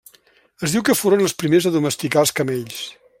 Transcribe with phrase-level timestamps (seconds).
[0.67, 2.85] Es diu que foren els primers a domesticar els camells.